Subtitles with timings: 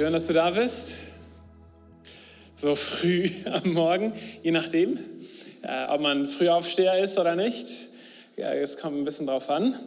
[0.00, 0.92] Schön, dass du da bist.
[2.56, 4.98] So früh am Morgen, je nachdem,
[5.60, 7.66] äh, ob man Frühaufsteher ist oder nicht.
[8.34, 9.78] Ja, es kommt ein bisschen drauf an.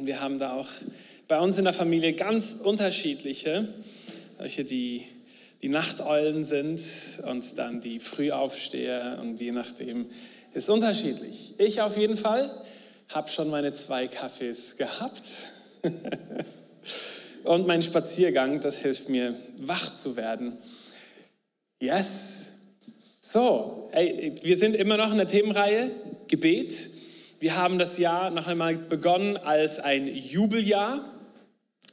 [0.00, 0.70] Wir haben da auch
[1.28, 3.68] bei uns in der Familie ganz unterschiedliche,
[4.38, 5.04] solche, die
[5.60, 6.80] die Nachteulen sind
[7.28, 10.06] und dann die Frühaufsteher und je nachdem
[10.54, 11.52] ist unterschiedlich.
[11.58, 12.64] Ich auf jeden Fall
[13.10, 15.28] habe schon meine zwei Kaffees gehabt.
[17.44, 20.58] und mein Spaziergang, das hilft mir, wach zu werden.
[21.80, 22.52] Yes.
[23.20, 25.90] So, ey, wir sind immer noch in der Themenreihe
[26.28, 26.90] Gebet.
[27.40, 31.12] Wir haben das Jahr noch einmal begonnen als ein Jubeljahr,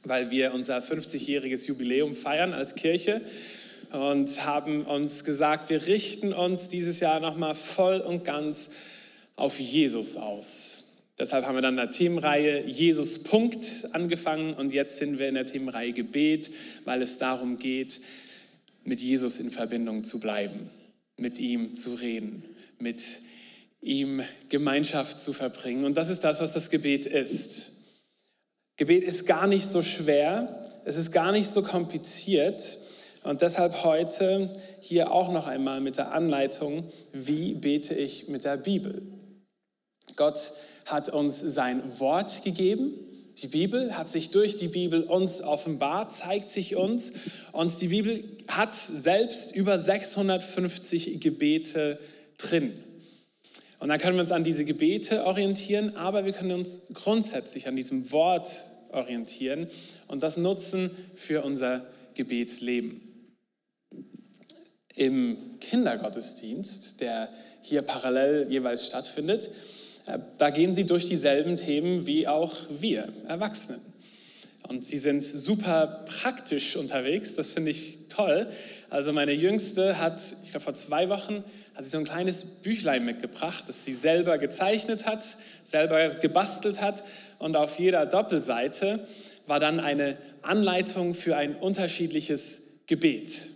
[0.04, 3.20] weil wir unser 50-jähriges Jubiläum feiern als Kirche
[3.92, 8.70] und haben uns gesagt, wir richten uns dieses Jahr noch mal voll und ganz
[9.36, 10.79] auf Jesus aus.
[11.20, 15.34] Deshalb haben wir dann in der Themenreihe Jesus Punkt angefangen und jetzt sind wir in
[15.34, 16.50] der Themenreihe Gebet,
[16.86, 18.00] weil es darum geht,
[18.84, 20.70] mit Jesus in Verbindung zu bleiben,
[21.18, 22.42] mit ihm zu reden,
[22.78, 23.02] mit
[23.82, 25.84] ihm Gemeinschaft zu verbringen.
[25.84, 27.72] Und das ist das, was das Gebet ist.
[28.78, 32.78] Gebet ist gar nicht so schwer, es ist gar nicht so kompliziert.
[33.24, 38.56] Und deshalb heute hier auch noch einmal mit der Anleitung, wie bete ich mit der
[38.56, 39.02] Bibel.
[40.16, 40.52] Gott
[40.90, 42.94] hat uns sein Wort gegeben.
[43.38, 47.12] Die Bibel hat sich durch die Bibel uns offenbart, zeigt sich uns.
[47.52, 51.98] Und die Bibel hat selbst über 650 Gebete
[52.36, 52.72] drin.
[53.78, 57.76] Und dann können wir uns an diese Gebete orientieren, aber wir können uns grundsätzlich an
[57.76, 58.50] diesem Wort
[58.90, 59.68] orientieren
[60.06, 63.00] und das nutzen für unser Gebetsleben.
[64.94, 67.30] Im Kindergottesdienst, der
[67.62, 69.50] hier parallel jeweils stattfindet,
[70.38, 73.80] da gehen sie durch dieselben Themen wie auch wir Erwachsenen.
[74.68, 78.46] Und sie sind super praktisch unterwegs, das finde ich toll.
[78.88, 81.42] Also meine Jüngste hat, ich glaube vor zwei Wochen,
[81.74, 85.24] hat sie so ein kleines Büchlein mitgebracht, das sie selber gezeichnet hat,
[85.64, 87.02] selber gebastelt hat.
[87.40, 89.00] Und auf jeder Doppelseite
[89.46, 93.50] war dann eine Anleitung für ein unterschiedliches Gebet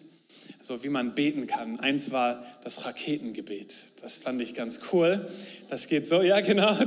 [0.64, 1.78] so wie man beten kann.
[1.78, 3.75] Eins war das Raketengebet.
[4.00, 5.26] Das fand ich ganz cool.
[5.69, 6.75] Das geht so, ja genau.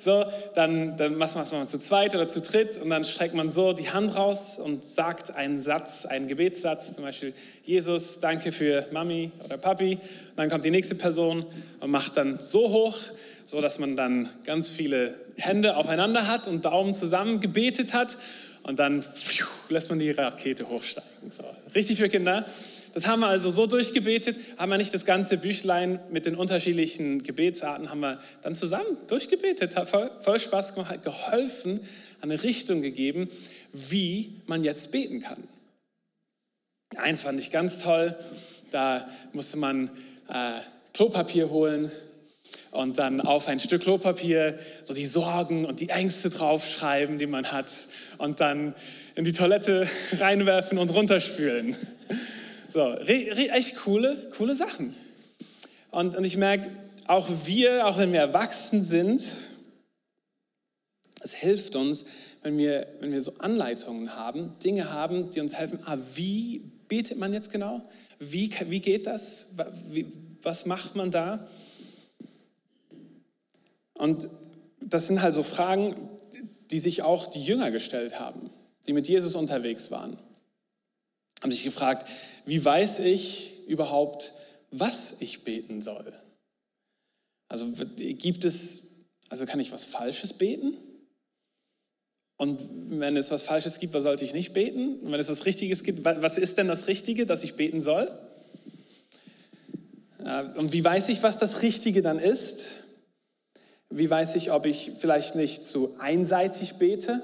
[0.00, 0.24] So,
[0.56, 3.90] dann, dann macht man zu zweit oder zu dritt und dann streckt man so die
[3.90, 9.56] Hand raus und sagt einen Satz, einen Gebetssatz, zum Beispiel Jesus, danke für Mami oder
[9.56, 9.94] Papi.
[9.94, 10.00] Und
[10.36, 11.46] dann kommt die nächste Person
[11.78, 12.98] und macht dann so hoch,
[13.44, 18.18] so dass man dann ganz viele Hände aufeinander hat und Daumen zusammen gebetet hat
[18.64, 21.30] und dann pfiuh, lässt man die Rakete hochsteigen.
[21.30, 21.44] So,
[21.74, 22.46] richtig für Kinder.
[22.94, 27.22] Das haben wir also so durchgebetet, haben wir nicht das ganze Büchlein mit den unterschiedlichen
[27.22, 31.80] Gebetsarten, haben wir dann zusammen durchgebetet, hat voll, voll Spaß gemacht, hat geholfen,
[32.20, 33.28] eine Richtung gegeben,
[33.72, 35.44] wie man jetzt beten kann.
[36.96, 38.16] Eins fand ich ganz toll,
[38.70, 39.90] da musste man
[40.28, 40.60] äh,
[40.94, 41.90] Klopapier holen,
[42.70, 47.52] und dann auf ein Stück Klopapier so die Sorgen und die Ängste draufschreiben, die man
[47.52, 47.70] hat
[48.18, 48.74] und dann
[49.14, 49.88] in die Toilette
[50.18, 51.76] reinwerfen und runterspülen.
[52.68, 54.94] So, echt coole, coole Sachen.
[55.90, 56.70] Und, und ich merke,
[57.06, 59.22] auch wir, auch wenn wir erwachsen sind,
[61.20, 62.04] es hilft uns,
[62.42, 65.78] wenn wir, wenn wir so Anleitungen haben, Dinge haben, die uns helfen.
[65.86, 67.88] Ah, wie betet man jetzt genau?
[68.18, 69.48] Wie, wie geht das?
[69.90, 70.06] Wie,
[70.42, 71.46] was macht man da?
[74.04, 74.28] Und
[74.82, 76.10] das sind halt so Fragen,
[76.70, 78.50] die sich auch die Jünger gestellt haben,
[78.86, 80.18] die mit Jesus unterwegs waren.
[81.40, 82.06] Haben sich gefragt,
[82.44, 84.34] wie weiß ich überhaupt,
[84.70, 86.12] was ich beten soll?
[87.48, 90.76] Also gibt es, also kann ich was Falsches beten?
[92.36, 94.98] Und wenn es was Falsches gibt, was sollte ich nicht beten?
[94.98, 98.10] Und wenn es was Richtiges gibt, was ist denn das Richtige, dass ich beten soll?
[100.56, 102.83] Und wie weiß ich, was das Richtige dann ist?
[103.90, 107.22] Wie weiß ich, ob ich vielleicht nicht zu einseitig bete?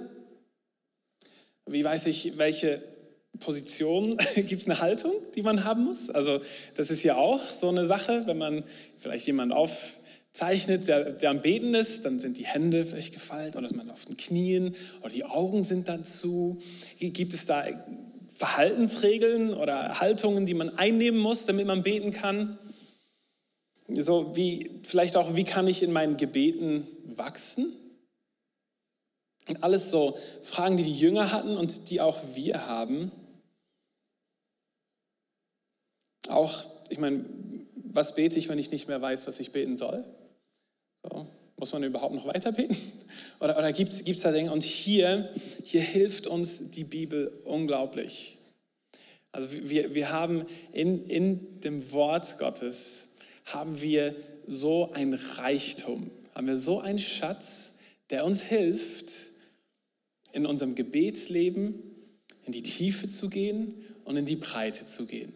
[1.67, 2.83] Wie weiß ich, welche
[3.39, 6.11] Position, gibt es eine Haltung, die man haben muss?
[6.11, 6.41] Also
[6.75, 8.65] das ist ja auch so eine Sache, wenn man
[8.99, 13.67] vielleicht jemand aufzeichnet, der, der am Beten ist, dann sind die Hände vielleicht gefallen oder
[13.67, 16.59] ist man auf den Knien oder die Augen sind dann zu.
[16.99, 17.65] Gibt es da
[18.35, 22.59] Verhaltensregeln oder Haltungen, die man einnehmen muss, damit man beten kann?
[23.99, 27.73] So wie vielleicht auch, wie kann ich in meinen Gebeten wachsen?
[29.49, 33.11] Und alles so Fragen, die die Jünger hatten und die auch wir haben.
[36.29, 37.25] Auch, ich meine,
[37.75, 40.05] was bete ich, wenn ich nicht mehr weiß, was ich beten soll?
[41.03, 41.27] So,
[41.57, 42.77] muss man überhaupt noch weiter beten?
[43.41, 44.53] Oder, oder gibt es da Dinge?
[44.53, 45.31] Und hier,
[45.65, 48.39] hier hilft uns die Bibel unglaublich.
[49.33, 53.10] Also wir, wir haben in, in dem Wort Gottes,
[53.53, 54.17] haben wir
[54.47, 57.75] so ein Reichtum, haben wir so einen Schatz,
[58.11, 59.13] der uns hilft,
[60.33, 61.83] in unserem Gebetsleben
[62.45, 63.75] in die Tiefe zu gehen
[64.05, 65.33] und in die Breite zu gehen.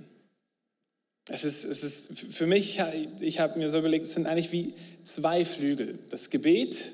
[1.29, 2.81] Es ist, es ist für mich,
[3.21, 4.75] ich habe mir so überlegt, es sind eigentlich wie
[5.05, 5.99] zwei Flügel.
[6.11, 6.93] Das Gebet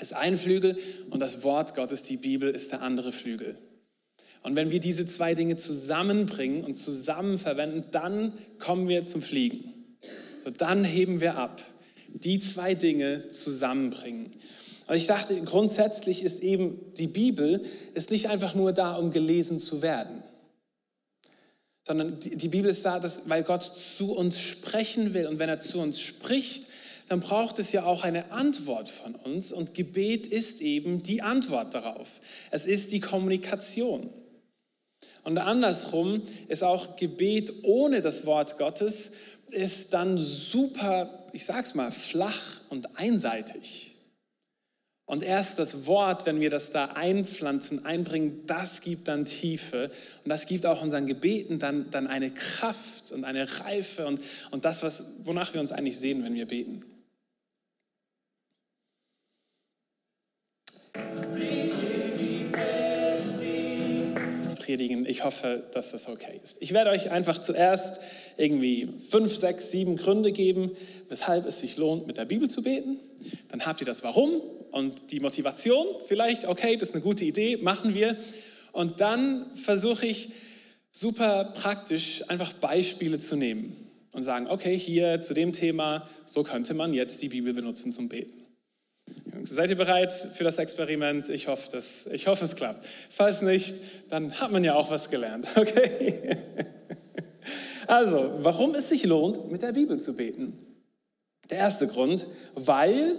[0.00, 0.78] ist ein Flügel
[1.10, 3.56] und das Wort Gottes, die Bibel, ist der andere Flügel.
[4.42, 9.81] Und wenn wir diese zwei Dinge zusammenbringen und zusammen verwenden, dann kommen wir zum Fliegen.
[10.42, 11.62] So, dann heben wir ab.
[12.08, 14.32] Die zwei Dinge zusammenbringen.
[14.86, 19.58] Und ich dachte, grundsätzlich ist eben die Bibel ist nicht einfach nur da, um gelesen
[19.58, 20.22] zu werden,
[21.86, 25.26] sondern die, die Bibel ist da, dass, weil Gott zu uns sprechen will.
[25.26, 26.66] Und wenn er zu uns spricht,
[27.08, 29.52] dann braucht es ja auch eine Antwort von uns.
[29.52, 32.08] Und Gebet ist eben die Antwort darauf.
[32.50, 34.10] Es ist die Kommunikation.
[35.24, 39.12] Und andersrum ist auch Gebet ohne das Wort Gottes
[39.52, 43.96] ist dann super, ich sag's mal, flach und einseitig.
[45.04, 49.90] Und erst das Wort, wenn wir das da einpflanzen, einbringen, das gibt dann Tiefe.
[50.24, 54.20] Und das gibt auch unseren Gebeten dann, dann eine Kraft und eine Reife und,
[54.52, 56.84] und das, was, wonach wir uns eigentlich sehen, wenn wir beten.
[64.72, 65.04] Predigen.
[65.04, 66.56] Ich hoffe, dass das okay ist.
[66.60, 68.00] Ich werde euch einfach zuerst
[68.38, 70.70] irgendwie fünf, sechs, sieben Gründe geben,
[71.10, 72.98] weshalb es sich lohnt, mit der Bibel zu beten.
[73.48, 74.40] Dann habt ihr das Warum
[74.70, 76.46] und die Motivation vielleicht.
[76.46, 78.16] Okay, das ist eine gute Idee, machen wir.
[78.72, 80.30] Und dann versuche ich
[80.90, 83.76] super praktisch einfach Beispiele zu nehmen
[84.14, 88.08] und sagen, okay, hier zu dem Thema, so könnte man jetzt die Bibel benutzen zum
[88.08, 88.41] Beten.
[89.44, 91.28] Seid ihr bereit für das Experiment?
[91.28, 92.86] Ich hoffe, das, ich hoffe, es klappt.
[93.10, 93.74] Falls nicht,
[94.08, 95.48] dann hat man ja auch was gelernt.
[95.56, 96.36] Okay?
[97.88, 100.56] Also, warum es sich lohnt, mit der Bibel zu beten?
[101.50, 103.16] Der erste Grund, weil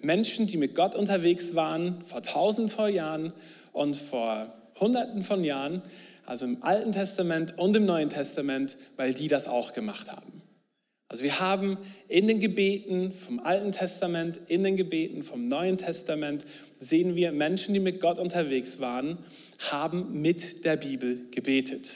[0.00, 3.32] Menschen, die mit Gott unterwegs waren, vor tausenden von Jahren
[3.72, 5.82] und vor hunderten von Jahren,
[6.26, 10.42] also im Alten Testament und im Neuen Testament, weil die das auch gemacht haben.
[11.10, 11.76] Also wir haben
[12.06, 16.46] in den Gebeten vom Alten Testament, in den Gebeten vom Neuen Testament,
[16.78, 19.18] sehen wir Menschen, die mit Gott unterwegs waren,
[19.58, 21.90] haben mit der Bibel gebetet,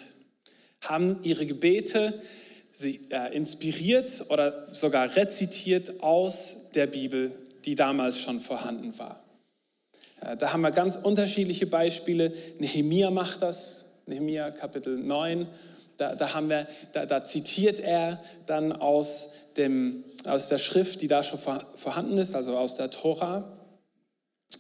[0.81, 2.21] haben ihre Gebete
[2.73, 7.31] sie, äh, inspiriert oder sogar rezitiert aus der Bibel,
[7.65, 9.23] die damals schon vorhanden war.
[10.23, 12.33] Äh, da haben wir ganz unterschiedliche Beispiele.
[12.59, 15.47] Nehemia macht das, Nehemia Kapitel 9
[15.97, 21.09] da, da, haben wir, da, da zitiert er dann aus, dem, aus der Schrift, die
[21.09, 23.59] da schon vorhanden ist, also aus der Tora.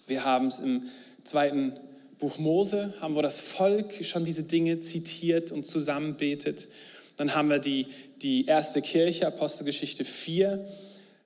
[0.06, 0.84] Wir haben es im
[1.24, 1.78] zweiten
[2.18, 6.68] Buch Mose, haben wir das Volk schon diese Dinge zitiert und zusammenbetet.
[7.16, 7.86] Dann haben wir die,
[8.22, 10.66] die erste Kirche, Apostelgeschichte 4.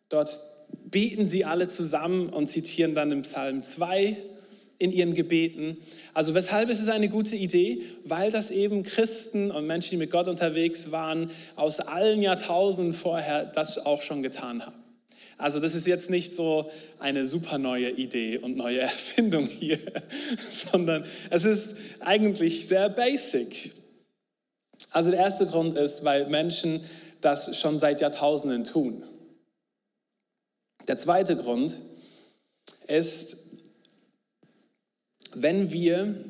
[0.08, 0.40] Dort
[0.84, 4.16] beten sie alle zusammen und zitieren dann im Psalm 2
[4.78, 5.78] in ihren Gebeten.
[6.14, 7.82] Also weshalb ist es eine gute Idee?
[8.04, 13.44] Weil das eben Christen und Menschen, die mit Gott unterwegs waren, aus allen Jahrtausenden vorher
[13.44, 14.76] das auch schon getan haben.
[15.36, 19.78] Also das ist jetzt nicht so eine super neue Idee und neue Erfindung hier,
[20.72, 23.72] sondern es ist eigentlich sehr basic.
[24.90, 26.84] Also der erste Grund ist, weil Menschen
[27.20, 29.02] das schon seit Jahrtausenden tun.
[30.86, 31.80] Der zweite Grund
[32.86, 33.47] ist,
[35.34, 36.24] wenn wir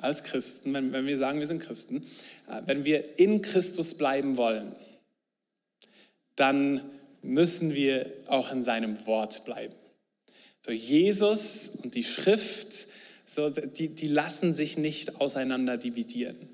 [0.00, 2.04] als Christen, wenn, wenn wir sagen, wir sind Christen,
[2.48, 4.74] äh, wenn wir in Christus bleiben wollen,
[6.36, 6.82] dann
[7.22, 9.74] müssen wir auch in seinem Wort bleiben.
[10.64, 12.88] So Jesus und die Schrift,
[13.26, 16.48] so, die, die lassen sich nicht auseinander dividieren.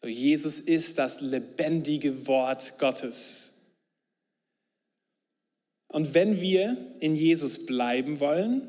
[0.00, 3.52] So, Jesus ist das lebendige Wort Gottes.
[5.88, 8.68] Und wenn wir in Jesus bleiben wollen,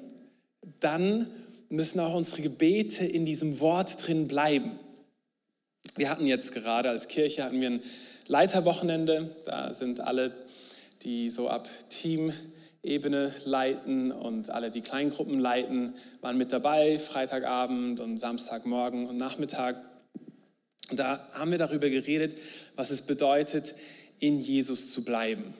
[0.79, 1.27] dann
[1.69, 4.79] müssen auch unsere Gebete in diesem Wort drin bleiben.
[5.95, 7.83] Wir hatten jetzt gerade als Kirche hatten wir ein
[8.27, 9.35] Leiterwochenende.
[9.45, 10.33] Da sind alle,
[11.03, 18.17] die so ab Teamebene leiten und alle, die Kleingruppen leiten, waren mit dabei, Freitagabend und
[18.17, 19.77] Samstagmorgen und Nachmittag.
[20.89, 22.35] Und da haben wir darüber geredet,
[22.75, 23.75] was es bedeutet,
[24.19, 25.53] in Jesus zu bleiben.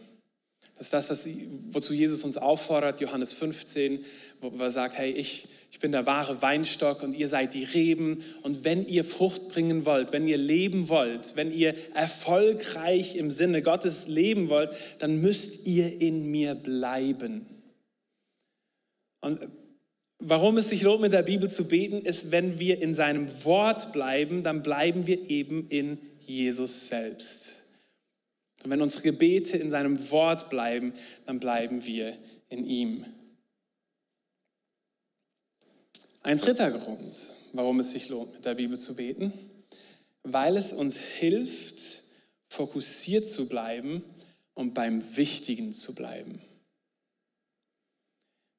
[0.78, 1.30] Das ist das, was,
[1.72, 4.06] wozu Jesus uns auffordert, Johannes 15,
[4.40, 8.24] wo er sagt, hey, ich, ich bin der wahre Weinstock und ihr seid die Reben.
[8.42, 13.62] Und wenn ihr Frucht bringen wollt, wenn ihr leben wollt, wenn ihr erfolgreich im Sinne
[13.62, 17.46] Gottes leben wollt, dann müsst ihr in mir bleiben.
[19.22, 19.48] Und
[20.18, 23.94] warum es sich lohnt, mit der Bibel zu beten, ist, wenn wir in seinem Wort
[23.94, 27.64] bleiben, dann bleiben wir eben in Jesus selbst.
[28.64, 30.94] Und wenn unsere Gebete in seinem Wort bleiben,
[31.26, 32.18] dann bleiben wir
[32.50, 33.06] in ihm.
[36.30, 39.34] Ein dritter Grund, warum es sich lohnt, mit der Bibel zu beten,
[40.22, 42.04] weil es uns hilft,
[42.50, 44.04] fokussiert zu bleiben
[44.54, 46.40] und beim Wichtigen zu bleiben.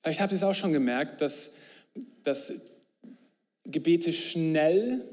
[0.03, 1.53] Vielleicht habt ihr es auch schon gemerkt, dass,
[2.25, 2.55] dass
[3.63, 5.09] Gebete schnell,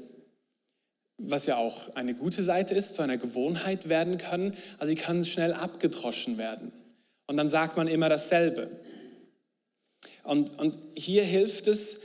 [1.16, 4.56] was ja auch eine gute Seite ist, zu einer Gewohnheit werden können.
[4.80, 6.72] Also sie können schnell abgedroschen werden.
[7.28, 8.80] Und dann sagt man immer dasselbe.
[10.24, 12.00] Und, und hier hilft es,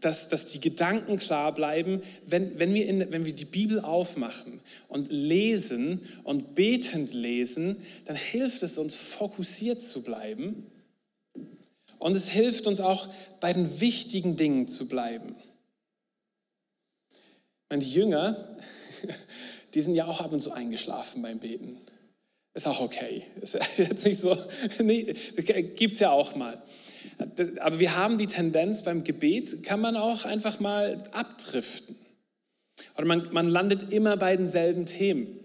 [0.00, 4.60] dass, dass die Gedanken klar bleiben, wenn, wenn, wir in, wenn wir die Bibel aufmachen
[4.88, 10.66] und lesen und betend lesen, dann hilft es uns fokussiert zu bleiben
[11.98, 13.08] und es hilft uns auch
[13.40, 15.34] bei den wichtigen Dingen zu bleiben.
[17.70, 18.56] Und die Jünger,
[19.74, 21.78] die sind ja auch ab und zu eingeschlafen beim Beten.
[22.58, 23.22] Ist auch okay.
[23.40, 24.36] Ist jetzt nicht so,
[24.82, 25.14] nee,
[25.76, 26.60] gibt es ja auch mal.
[27.60, 31.94] Aber wir haben die Tendenz, beim Gebet kann man auch einfach mal abdriften.
[32.96, 35.38] Oder man, man landet immer bei denselben Themen.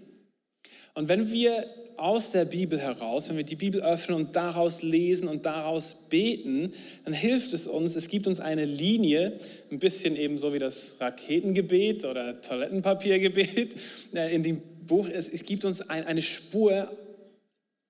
[0.95, 1.67] Und wenn wir
[1.97, 6.73] aus der Bibel heraus, wenn wir die Bibel öffnen und daraus lesen und daraus beten,
[7.05, 9.37] dann hilft es uns, es gibt uns eine Linie,
[9.69, 13.75] ein bisschen eben so wie das Raketengebet oder Toilettenpapiergebet
[14.15, 16.91] äh, in dem Buch, es, es gibt uns ein, eine Spur,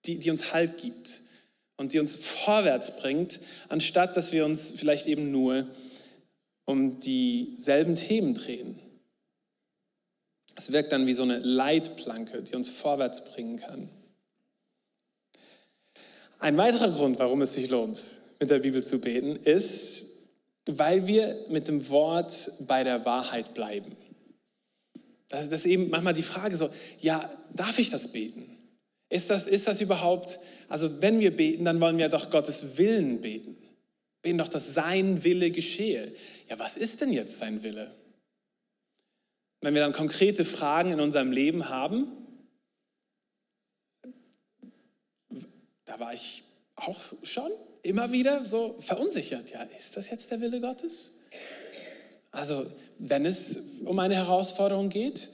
[0.06, 1.22] die, die uns Halt gibt
[1.78, 5.68] und die uns vorwärts bringt, anstatt dass wir uns vielleicht eben nur
[6.66, 8.80] um dieselben Themen drehen.
[10.56, 13.90] Es wirkt dann wie so eine Leitplanke, die uns vorwärts bringen kann.
[16.40, 18.04] Ein weiterer Grund, warum es sich lohnt,
[18.40, 20.06] mit der Bibel zu beten, ist,
[20.66, 23.96] weil wir mit dem Wort bei der Wahrheit bleiben.
[25.30, 26.70] Das ist eben manchmal die Frage so,
[27.00, 28.53] ja, darf ich das beten?
[29.14, 30.40] Ist das, ist das überhaupt,
[30.70, 33.56] also wenn wir beten, dann wollen wir doch Gottes Willen beten.
[34.24, 36.16] Beten doch, dass sein Wille geschehe.
[36.50, 37.94] Ja, was ist denn jetzt sein Wille?
[39.62, 42.08] Wenn wir dann konkrete Fragen in unserem Leben haben,
[45.86, 46.42] da war ich
[46.76, 47.52] auch schon
[47.84, 49.52] immer wieder so verunsichert.
[49.52, 51.14] Ja, ist das jetzt der Wille Gottes?
[52.32, 52.66] Also,
[52.98, 55.30] wenn es um eine Herausforderung geht,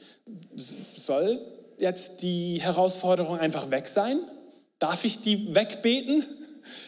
[0.98, 4.20] soll jetzt die Herausforderung einfach weg sein?
[4.80, 6.26] Darf ich die wegbeten?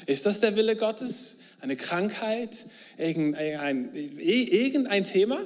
[0.05, 1.39] Ist das der Wille Gottes?
[1.59, 2.65] Eine Krankheit?
[2.97, 5.41] Irgendein, irgendein Thema?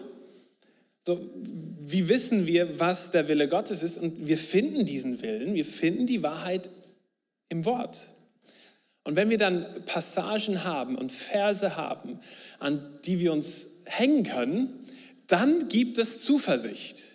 [1.06, 1.30] So,
[1.82, 3.98] wie wissen wir, was der Wille Gottes ist?
[3.98, 6.70] Und wir finden diesen Willen, wir finden die Wahrheit
[7.50, 8.08] im Wort.
[9.04, 12.20] Und wenn wir dann Passagen haben und Verse haben,
[12.60, 14.86] an die wir uns hängen können,
[15.28, 17.15] dann gibt es Zuversicht.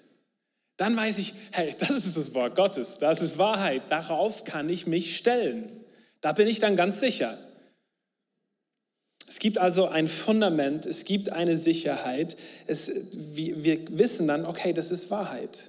[0.80, 4.86] Dann weiß ich, hey, das ist das Wort Gottes, das ist Wahrheit, darauf kann ich
[4.86, 5.84] mich stellen.
[6.22, 7.36] Da bin ich dann ganz sicher.
[9.28, 12.38] Es gibt also ein Fundament, es gibt eine Sicherheit.
[12.66, 15.68] Es, wir, wir wissen dann, okay, das ist Wahrheit.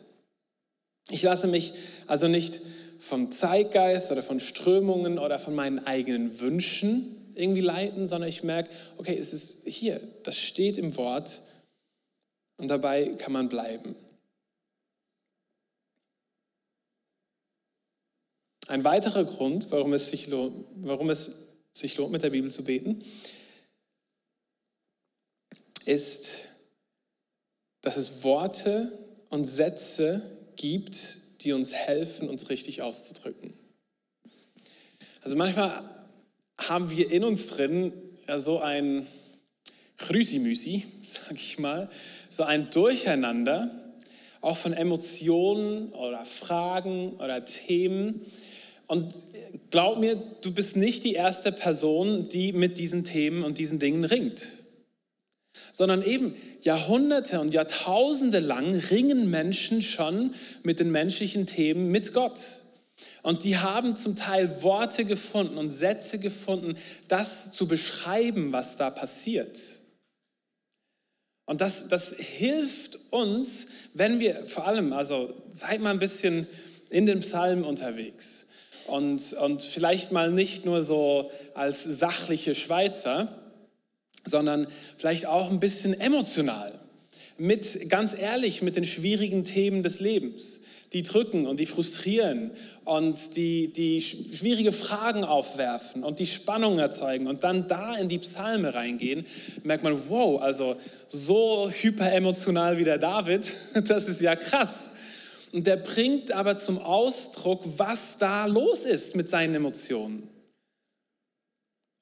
[1.09, 1.73] Ich lasse mich
[2.07, 2.61] also nicht
[2.97, 8.69] vom Zeitgeist oder von Strömungen oder von meinen eigenen Wünschen irgendwie leiten, sondern ich merke,
[8.95, 11.41] okay, es ist hier, das steht im Wort
[12.55, 13.95] und dabei kann man bleiben.
[18.71, 21.33] Ein weiterer Grund, warum es sich lohnt, warum es
[21.73, 23.03] sich lohnt mit der Bibel zu beten,
[25.85, 26.47] ist,
[27.81, 28.97] dass es Worte
[29.27, 30.21] und Sätze
[30.55, 33.53] gibt, die uns helfen, uns richtig auszudrücken.
[35.21, 36.07] Also manchmal
[36.57, 37.91] haben wir in uns drin
[38.25, 39.05] ja so ein
[39.97, 41.89] Chrüsimüsi, sag ich mal,
[42.29, 43.93] so ein Durcheinander,
[44.39, 48.25] auch von Emotionen oder Fragen oder Themen.
[48.91, 49.15] Und
[49.69, 54.03] glaub mir, du bist nicht die erste Person, die mit diesen Themen und diesen Dingen
[54.03, 54.45] ringt
[55.71, 60.33] sondern eben Jahrhunderte und Jahrtausende lang ringen Menschen schon
[60.63, 62.39] mit den menschlichen Themen mit Gott.
[63.23, 66.75] Und die haben zum Teil Worte gefunden und Sätze gefunden,
[67.07, 69.59] das zu beschreiben, was da passiert.
[71.45, 76.47] Und das, das hilft uns, wenn wir vor allem, also seid mal ein bisschen
[76.89, 78.47] in den Psalmen unterwegs
[78.91, 83.39] und, und vielleicht mal nicht nur so als sachliche Schweizer,
[84.25, 84.67] sondern
[84.97, 86.79] vielleicht auch ein bisschen emotional,
[87.37, 90.61] mit ganz ehrlich mit den schwierigen Themen des Lebens.
[90.93, 92.51] die drücken und die frustrieren
[92.83, 98.19] und die, die schwierige Fragen aufwerfen und die Spannung erzeugen und dann da in die
[98.19, 99.25] Psalme reingehen,
[99.63, 100.75] merkt man, wow, also
[101.07, 103.53] so hyperemotional wie der David,
[103.87, 104.89] das ist ja krass.
[105.51, 110.29] Und der bringt aber zum Ausdruck, was da los ist mit seinen Emotionen.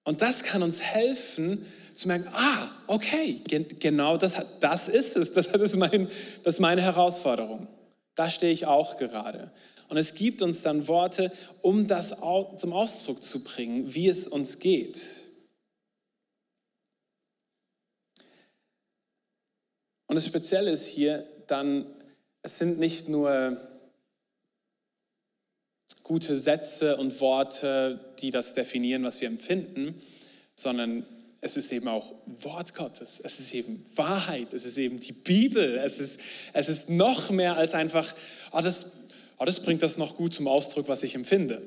[0.04, 3.42] Und das kann uns helfen zu merken, ah, okay,
[3.80, 6.10] genau das, das ist es, das, ist mein,
[6.44, 7.68] das ist meine Herausforderung.
[8.16, 9.52] Da stehe ich auch gerade.
[9.90, 12.10] Und es gibt uns dann Worte, um das
[12.58, 15.00] zum Ausdruck zu bringen, wie es uns geht.
[20.08, 21.86] Und das Spezielle ist hier dann,
[22.42, 23.58] es sind nicht nur
[26.04, 30.02] gute Sätze und Worte, die das definieren, was wir empfinden,
[30.56, 31.06] sondern
[31.42, 35.78] es ist eben auch Wort Gottes, es ist eben Wahrheit, es ist eben die Bibel,
[35.78, 36.20] es ist,
[36.54, 38.14] es ist noch mehr als einfach,
[38.52, 38.92] oh, das,
[39.38, 41.62] oh, das bringt das noch gut zum Ausdruck, was ich empfinde.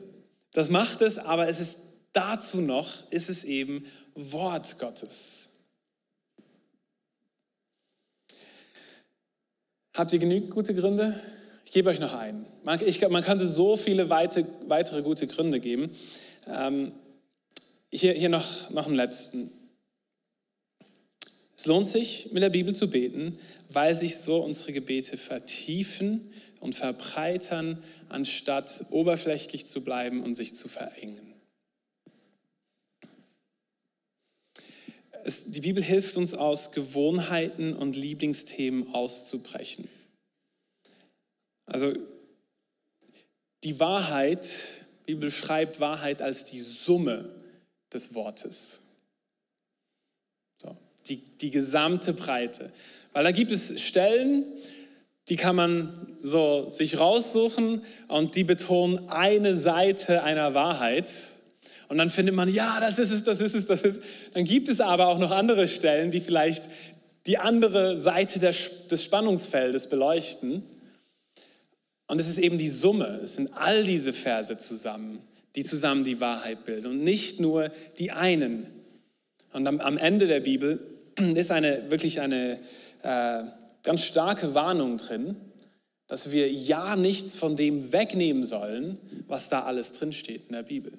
[0.52, 1.78] Das macht es, aber es ist
[2.12, 5.48] dazu noch, ist es eben Wort Gottes.
[9.94, 11.20] Habt ihr genügend gute Gründe?
[11.66, 12.46] Ich gebe euch noch einen.
[12.64, 15.90] Man, ich, man könnte so viele weite, weitere gute Gründe geben.
[16.48, 16.92] Ähm,
[17.90, 19.50] hier, hier noch, noch einen letzten.
[21.54, 26.74] Es lohnt sich, mit der Bibel zu beten, weil sich so unsere Gebete vertiefen und
[26.74, 31.31] verbreitern, anstatt oberflächlich zu bleiben und sich zu verengen.
[35.24, 39.88] Es, die Bibel hilft uns aus Gewohnheiten und Lieblingsthemen auszubrechen.
[41.66, 41.94] Also
[43.64, 44.48] die Wahrheit,
[45.06, 47.30] die Bibel schreibt Wahrheit als die Summe
[47.92, 48.80] des Wortes.
[50.60, 50.76] So,
[51.06, 52.72] die, die gesamte Breite.
[53.12, 54.46] Weil da gibt es Stellen,
[55.28, 61.12] die kann man so sich raussuchen und die betonen eine Seite einer Wahrheit.
[61.92, 64.04] Und dann findet man, ja, das ist es, das ist es, das ist es.
[64.32, 66.64] Dann gibt es aber auch noch andere Stellen, die vielleicht
[67.26, 70.62] die andere Seite des Spannungsfeldes beleuchten.
[72.06, 75.20] Und es ist eben die Summe, es sind all diese Verse zusammen,
[75.54, 78.68] die zusammen die Wahrheit bilden und nicht nur die einen.
[79.52, 80.80] Und am, am Ende der Bibel
[81.34, 82.58] ist eine, wirklich eine
[83.02, 83.42] äh,
[83.82, 85.36] ganz starke Warnung drin,
[86.06, 90.94] dass wir ja nichts von dem wegnehmen sollen, was da alles drinsteht in der Bibel.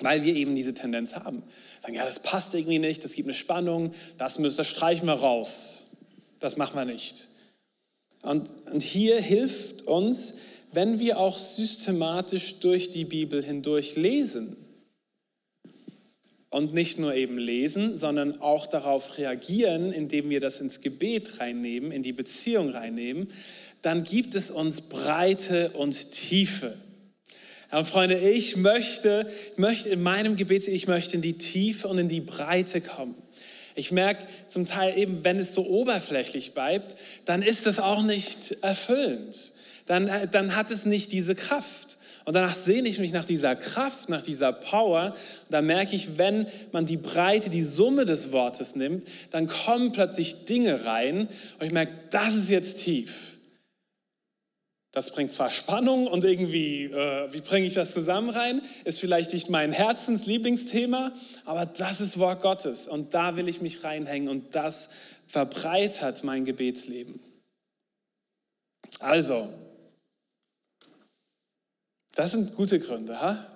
[0.00, 1.42] Weil wir eben diese Tendenz haben.
[1.82, 5.14] Sagen, ja, das passt irgendwie nicht, das gibt eine Spannung, das, müssen, das streichen wir
[5.14, 5.82] raus.
[6.40, 7.28] Das machen wir nicht.
[8.22, 10.34] Und, und hier hilft uns,
[10.72, 14.56] wenn wir auch systematisch durch die Bibel hindurch lesen.
[16.50, 21.90] Und nicht nur eben lesen, sondern auch darauf reagieren, indem wir das ins Gebet reinnehmen,
[21.90, 23.28] in die Beziehung reinnehmen,
[23.82, 26.78] dann gibt es uns Breite und Tiefe.
[27.74, 31.98] Und Freunde, ich möchte, ich möchte in meinem Gebet, ich möchte in die Tiefe und
[31.98, 33.16] in die Breite kommen.
[33.74, 38.58] Ich merke zum Teil eben, wenn es so oberflächlich bleibt, dann ist es auch nicht
[38.62, 39.52] erfüllend.
[39.86, 41.98] Dann, äh, dann hat es nicht diese Kraft.
[42.24, 45.08] Und danach sehne ich mich nach dieser Kraft, nach dieser Power.
[45.08, 49.92] Und da merke ich, wenn man die Breite, die Summe des Wortes nimmt, dann kommen
[49.92, 51.28] plötzlich Dinge rein.
[51.58, 53.33] Und ich merke, das ist jetzt tief.
[54.94, 58.62] Das bringt zwar Spannung und irgendwie, äh, wie bringe ich das zusammen rein?
[58.84, 61.12] Ist vielleicht nicht mein Herzenslieblingsthema,
[61.44, 64.90] aber das ist Wort Gottes und da will ich mich reinhängen und das
[65.26, 67.18] verbreitert mein Gebetsleben.
[69.00, 69.48] Also,
[72.14, 73.20] das sind gute Gründe.
[73.20, 73.50] Ha?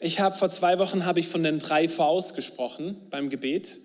[0.00, 3.78] Ich habe vor zwei Wochen habe ich von den drei Vs gesprochen beim Gebet.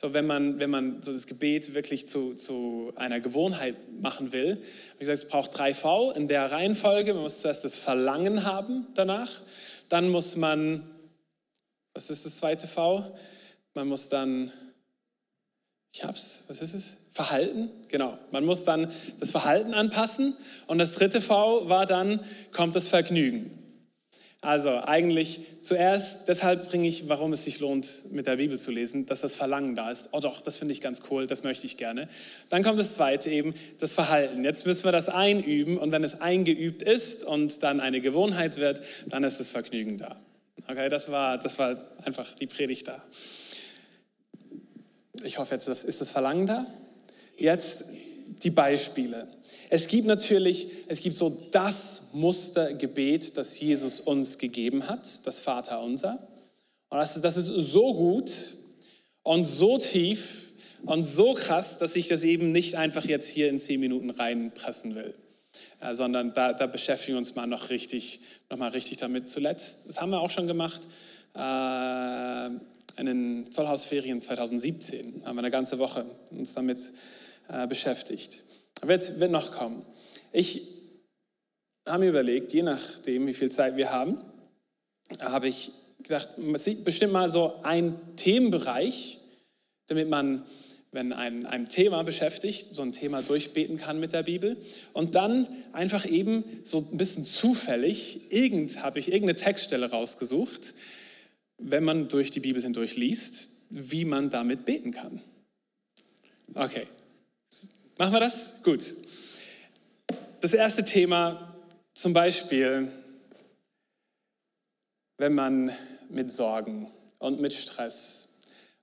[0.00, 4.62] So, wenn man, wenn man so das Gebet wirklich zu, zu einer Gewohnheit machen will,
[4.94, 7.12] wie gesagt, es braucht drei V in der Reihenfolge.
[7.12, 9.42] Man muss zuerst das Verlangen haben danach.
[9.90, 10.88] Dann muss man,
[11.92, 13.14] was ist das zweite V?
[13.74, 14.50] Man muss dann,
[15.92, 16.96] ich hab's, was ist es?
[17.10, 18.18] Verhalten, genau.
[18.30, 20.34] Man muss dann das Verhalten anpassen.
[20.66, 23.59] Und das dritte V war dann, kommt das Vergnügen.
[24.42, 29.04] Also eigentlich zuerst, deshalb bringe ich, warum es sich lohnt, mit der Bibel zu lesen,
[29.04, 30.08] dass das Verlangen da ist.
[30.12, 32.08] Oh doch, das finde ich ganz cool, das möchte ich gerne.
[32.48, 34.42] Dann kommt das zweite eben, das Verhalten.
[34.42, 38.80] Jetzt müssen wir das einüben und wenn es eingeübt ist und dann eine Gewohnheit wird,
[39.06, 40.16] dann ist das Vergnügen da.
[40.68, 43.02] Okay, das war, das war einfach die Predigt da.
[45.22, 46.66] Ich hoffe, jetzt ist das Verlangen da.
[47.36, 47.84] Jetzt
[48.42, 49.28] die Beispiele.
[49.68, 56.26] Es gibt natürlich, es gibt so das Mustergebet, das Jesus uns gegeben hat, das Vaterunser.
[56.88, 58.30] Und das ist, das ist so gut
[59.22, 60.52] und so tief
[60.84, 64.94] und so krass, dass ich das eben nicht einfach jetzt hier in zehn Minuten reinpressen
[64.94, 65.14] will.
[65.80, 69.30] äh, sondern da, da, beschäftigen wir uns mal noch richtig, noch mal richtig damit.
[69.30, 70.82] Zuletzt, das haben wir auch schon gemacht,
[71.34, 72.46] äh,
[72.96, 76.04] in den Zollhausferien 2017 haben wir eine ganze Woche
[76.36, 76.92] uns damit
[77.52, 78.42] äh, beschäftigt.
[78.82, 79.84] Wird, wird noch kommen.
[80.32, 80.68] Ich
[81.86, 84.20] habe mir überlegt, je nachdem, wie viel Zeit wir haben,
[85.18, 86.30] habe ich gedacht,
[86.84, 89.18] bestimmt mal so ein Themenbereich,
[89.88, 90.44] damit man,
[90.92, 94.56] wenn ein, ein Thema beschäftigt, so ein Thema durchbeten kann mit der Bibel.
[94.92, 100.74] Und dann einfach eben so ein bisschen zufällig, irgend, habe ich irgendeine Textstelle rausgesucht,
[101.58, 105.20] wenn man durch die Bibel hindurch liest, wie man damit beten kann.
[106.54, 106.86] Okay,
[108.00, 108.46] machen wir das?
[108.62, 108.94] Gut.
[110.40, 111.54] Das erste Thema
[111.92, 112.90] zum Beispiel,
[115.18, 115.70] wenn man
[116.08, 118.30] mit Sorgen und mit Stress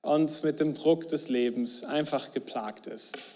[0.01, 3.33] und mit dem Druck des Lebens einfach geplagt ist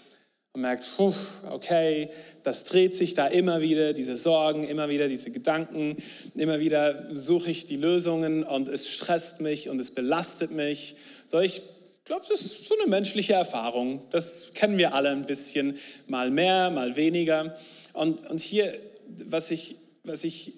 [0.52, 1.14] und merkt, puh,
[1.50, 2.10] okay,
[2.44, 5.96] das dreht sich da immer wieder, diese Sorgen, immer wieder diese Gedanken,
[6.36, 10.94] immer wieder suche ich die Lösungen und es stresst mich und es belastet mich.
[11.26, 11.62] So, ich
[12.04, 14.02] glaube, das ist so eine menschliche Erfahrung.
[14.10, 17.56] Das kennen wir alle ein bisschen, mal mehr, mal weniger.
[17.92, 20.54] Und, und hier, was ich, was ich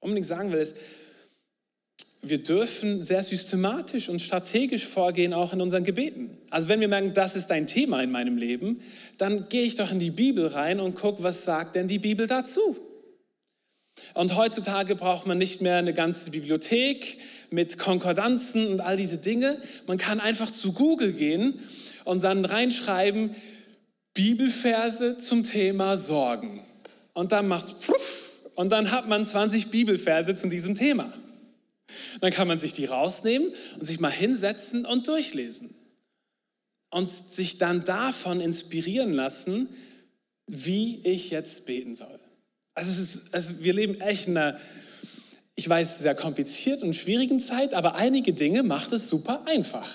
[0.00, 0.76] unbedingt sagen will, ist,
[2.22, 6.38] wir dürfen sehr systematisch und strategisch vorgehen, auch in unseren Gebeten.
[6.50, 8.80] Also wenn wir merken, das ist ein Thema in meinem Leben,
[9.18, 12.26] dann gehe ich doch in die Bibel rein und gucke, was sagt denn die Bibel
[12.26, 12.76] dazu?
[14.14, 17.18] Und heutzutage braucht man nicht mehr eine ganze Bibliothek
[17.50, 19.60] mit Konkordanzen und all diese Dinge.
[19.86, 21.60] Man kann einfach zu Google gehen
[22.04, 23.34] und dann reinschreiben,
[24.14, 26.64] Bibelverse zum Thema Sorgen.
[27.12, 27.94] Und dann machst du
[28.56, 31.12] und dann hat man 20 Bibelverse zu diesem Thema.
[32.20, 35.74] Dann kann man sich die rausnehmen und sich mal hinsetzen und durchlesen.
[36.90, 39.68] Und sich dann davon inspirieren lassen,
[40.46, 42.18] wie ich jetzt beten soll.
[42.74, 44.58] Also, ist, also wir leben echt in einer,
[45.56, 49.90] ich weiß, sehr komplizierten und schwierigen Zeit, aber einige Dinge macht es super einfach.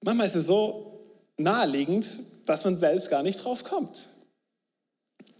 [0.00, 1.00] Manchmal ist es so
[1.36, 2.06] naheliegend,
[2.46, 4.06] dass man selbst gar nicht drauf kommt.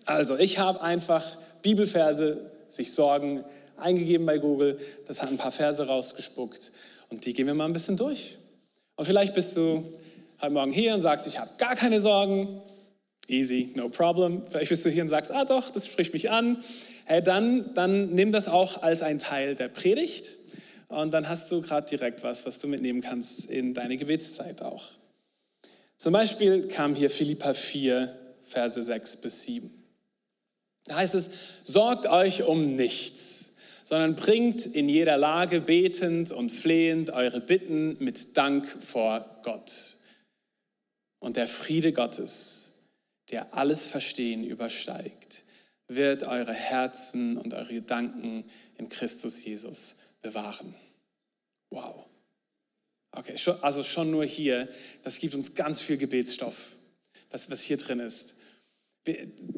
[0.04, 3.44] Also, ich habe einfach Bibelverse sich Sorgen
[3.76, 6.72] eingegeben bei Google, das hat ein paar Verse rausgespuckt
[7.08, 8.38] und die gehen wir mal ein bisschen durch.
[8.96, 9.92] Und vielleicht bist du
[10.40, 12.60] heute Morgen hier und sagst, ich habe gar keine Sorgen.
[13.26, 14.42] Easy, no problem.
[14.48, 16.62] Vielleicht bist du hier und sagst, ah doch, das spricht mich an.
[17.06, 20.36] Hey, dann, dann nimm das auch als ein Teil der Predigt
[20.88, 24.88] und dann hast du gerade direkt was, was du mitnehmen kannst in deine Gebetszeit auch.
[25.96, 29.70] Zum Beispiel kam hier Philippa 4, Verse 6 bis 7.
[30.86, 31.30] Da heißt es,
[31.62, 38.36] sorgt euch um nichts, sondern bringt in jeder Lage betend und flehend eure Bitten mit
[38.36, 39.96] Dank vor Gott.
[41.20, 42.63] Und der Friede Gottes,
[43.30, 45.44] der alles Verstehen übersteigt,
[45.88, 48.44] wird eure Herzen und eure Gedanken
[48.76, 50.74] in Christus Jesus bewahren.
[51.70, 52.06] Wow.
[53.12, 54.68] Okay, also schon nur hier,
[55.02, 56.72] das gibt uns ganz viel Gebetsstoff,
[57.30, 58.34] was, was hier drin ist.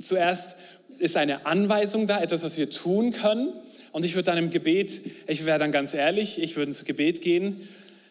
[0.01, 0.57] Zuerst
[0.99, 3.55] ist eine Anweisung da, etwas, was wir tun können.
[3.93, 7.23] Und ich würde dann im Gebet, ich wäre dann ganz ehrlich, ich würde ins Gebet
[7.23, 7.67] gehen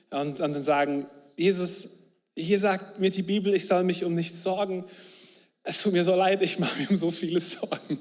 [0.09, 1.05] und, und dann sagen,
[1.37, 1.89] Jesus,
[2.35, 4.85] hier sagt mir die Bibel, ich soll mich um nichts sorgen.
[5.65, 7.99] Es tut mir so leid, ich mache mir um so viele Sorgen.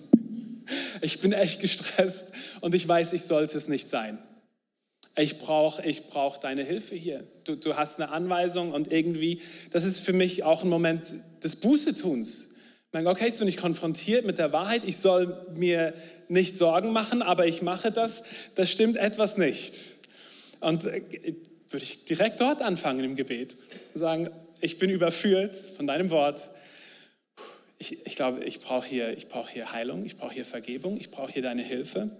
[1.03, 2.29] Ich bin echt gestresst
[2.61, 4.19] und ich weiß, ich sollte es nicht sein.
[5.17, 7.27] Ich brauche ich brauch deine Hilfe hier.
[7.45, 11.57] Du, du hast eine Anweisung und irgendwie, das ist für mich auch ein Moment des
[11.57, 12.55] Bußetuns
[12.95, 15.95] meine, okay, ich bin nicht konfrontiert mit der Wahrheit, ich soll mir
[16.29, 18.23] nicht Sorgen machen, aber ich mache das,
[18.55, 19.75] das stimmt etwas nicht.
[20.61, 21.03] Und äh,
[21.69, 23.57] würde ich direkt dort anfangen im Gebet
[23.93, 26.51] und sagen, ich bin überführt von deinem Wort.
[27.79, 31.33] Ich, ich glaube, ich brauche hier, brauch hier Heilung, ich brauche hier Vergebung, ich brauche
[31.33, 32.11] hier deine Hilfe.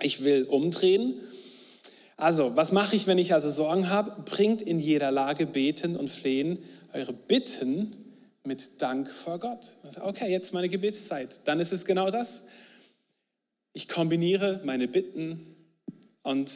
[0.00, 1.20] Ich will umdrehen.
[2.16, 4.22] Also, was mache ich, wenn ich also Sorgen habe?
[4.22, 6.58] Bringt in jeder Lage beten und flehen
[6.92, 7.96] eure Bitten
[8.44, 9.72] mit Dank vor Gott.
[9.82, 11.40] Also, okay, jetzt meine Gebetszeit.
[11.44, 12.46] Dann ist es genau das.
[13.72, 15.56] Ich kombiniere meine Bitten
[16.22, 16.50] und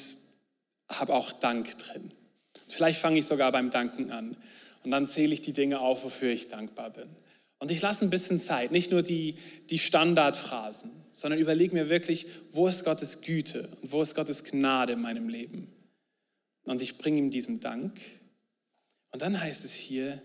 [0.89, 2.13] habe auch Dank drin.
[2.69, 4.37] Vielleicht fange ich sogar beim Danken an.
[4.85, 7.09] Und dann zähle ich die Dinge auf, wofür ich dankbar bin.
[7.59, 9.37] Und ich lasse ein bisschen Zeit, nicht nur die,
[9.71, 14.93] die Standardphrasen, sondern überlege mir wirklich, wo ist Gottes Güte und wo ist Gottes Gnade
[14.93, 15.73] in meinem Leben.
[16.65, 17.99] Und ich bringe ihm diesen Dank.
[19.13, 20.23] Und dann heißt es hier,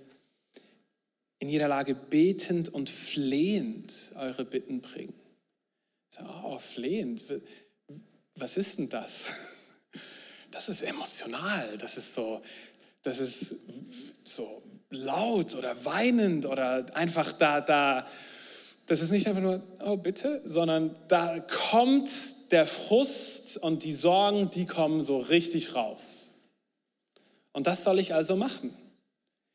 [1.39, 5.13] in jeder Lage betend und flehend eure Bitten bringen.
[6.09, 7.23] So, oh, flehend,
[8.35, 9.31] was ist denn das?
[10.51, 12.41] Das ist emotional, das ist so,
[13.03, 13.55] das ist
[14.23, 18.07] so laut oder weinend oder einfach da, da.
[18.85, 22.09] Das ist nicht einfach nur, oh bitte, sondern da kommt
[22.51, 26.33] der Frust und die Sorgen, die kommen so richtig raus.
[27.53, 28.73] Und das soll ich also machen.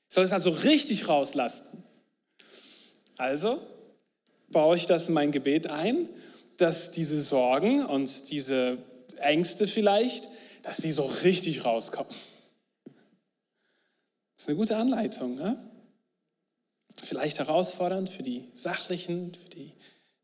[0.09, 1.64] Ich soll es also richtig rauslassen.
[3.16, 3.61] Also
[4.48, 6.09] baue ich das in mein Gebet ein,
[6.56, 8.78] dass diese Sorgen und diese
[9.18, 10.28] Ängste vielleicht,
[10.62, 12.14] dass die so richtig rauskommen.
[14.37, 15.35] Das ist eine gute Anleitung.
[15.35, 15.59] Ne?
[17.03, 19.72] Vielleicht herausfordernd für die sachlichen, für die,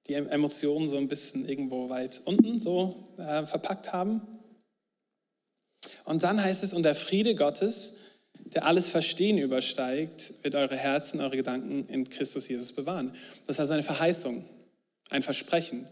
[0.06, 4.20] die Emotionen so ein bisschen irgendwo weit unten so äh, verpackt haben.
[6.04, 7.94] Und dann heißt es, und der Friede Gottes,
[8.44, 13.14] der alles Verstehen übersteigt, wird eure Herzen, eure Gedanken in Christus Jesus bewahren.
[13.46, 14.44] Das also eine Verheißung,
[15.08, 15.88] ein Versprechen.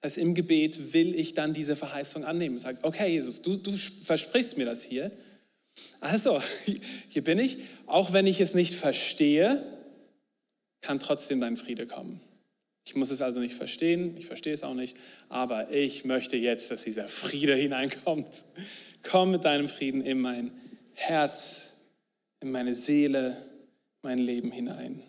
[0.00, 2.58] Das heißt, im Gebet will ich dann diese Verheißung annehmen.
[2.58, 5.12] Sagt, okay, Jesus, du, du versprichst mir das hier.
[6.00, 6.42] Also,
[7.08, 7.58] hier bin ich.
[7.86, 9.64] Auch wenn ich es nicht verstehe,
[10.80, 12.20] kann trotzdem dein Friede kommen.
[12.86, 14.96] Ich muss es also nicht verstehen, ich verstehe es auch nicht,
[15.28, 18.44] aber ich möchte jetzt, dass dieser Friede hineinkommt.
[19.02, 20.52] Komm mit deinem Frieden in mein
[20.92, 21.76] Herz,
[22.40, 23.44] in meine Seele,
[24.02, 25.02] mein Leben hinein.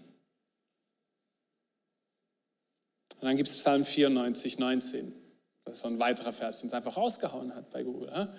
[3.19, 5.13] Und dann gibt es Psalm 94, 19.
[5.65, 8.33] Das ist so ein weiterer Vers, den es einfach rausgehauen hat bei Google.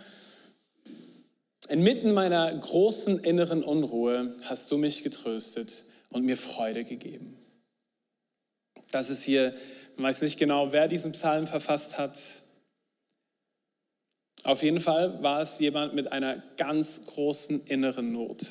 [1.67, 7.37] Inmitten meiner großen inneren Unruhe hast du mich getröstet und mir Freude gegeben.
[8.91, 9.55] Das ist hier,
[9.97, 12.19] man weiß nicht genau, wer diesen Psalm verfasst hat.
[14.45, 18.47] Auf jeden Fall war es jemand mit einer ganz großen inneren Not.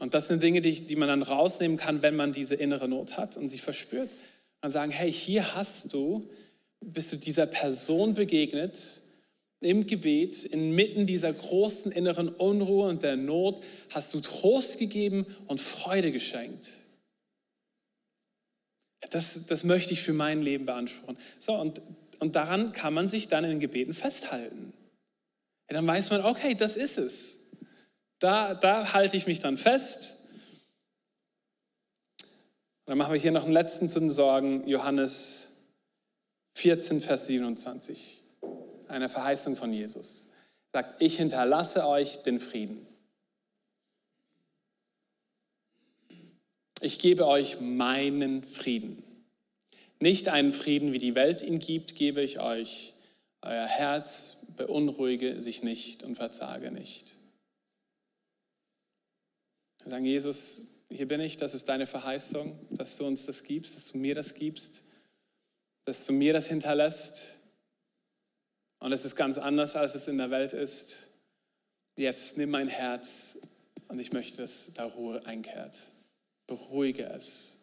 [0.00, 3.16] Und das sind Dinge, die, die man dann rausnehmen kann, wenn man diese innere Not
[3.16, 4.10] hat und sie verspürt.
[4.60, 6.28] Und sagen, hey, hier hast du,
[6.80, 9.01] bist du dieser Person begegnet,
[9.62, 15.60] im Gebet, inmitten dieser großen inneren Unruhe und der Not, hast du Trost gegeben und
[15.60, 16.70] Freude geschenkt.
[19.10, 21.18] Das, das möchte ich für mein Leben beanspruchen.
[21.38, 21.82] So, und,
[22.18, 24.72] und daran kann man sich dann in den Gebeten festhalten.
[25.68, 27.38] Ja, dann weiß man, okay, das ist es.
[28.18, 30.16] Da, da halte ich mich dann fest.
[32.84, 35.50] Dann machen wir hier noch einen letzten zu den Sorgen, Johannes
[36.54, 38.21] 14, Vers 27
[38.92, 40.28] eine Verheißung von Jesus.
[40.72, 42.86] Er sagt, ich hinterlasse euch den Frieden.
[46.80, 49.04] Ich gebe euch meinen Frieden.
[50.00, 52.94] Nicht einen Frieden, wie die Welt ihn gibt, gebe ich euch.
[53.40, 57.14] Euer Herz beunruhige sich nicht und verzage nicht.
[59.82, 63.76] Wir sagen, Jesus, hier bin ich, das ist deine Verheißung, dass du uns das gibst,
[63.76, 64.84] dass du mir das gibst,
[65.84, 67.38] dass du mir das hinterlässt.
[68.82, 71.06] Und es ist ganz anders, als es in der Welt ist.
[71.96, 73.38] Jetzt nimm mein Herz
[73.86, 75.92] und ich möchte, dass da Ruhe einkehrt.
[76.48, 77.60] Beruhige es.